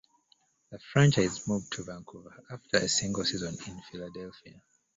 The 0.71 0.79
franchise 0.79 1.47
moved 1.47 1.73
to 1.73 1.83
Vancouver 1.83 2.33
after 2.49 2.77
a 2.77 2.87
single 2.89 3.23
season 3.23 3.55
in 3.67 3.79
Philadelphia. 3.83 4.59